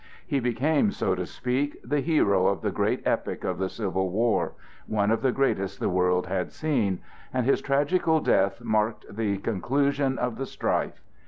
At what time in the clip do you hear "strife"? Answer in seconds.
10.47-11.03